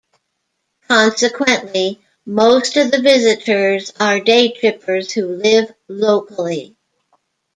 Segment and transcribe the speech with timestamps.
[0.87, 6.75] Consequently most of the visitors are day trippers who live locally.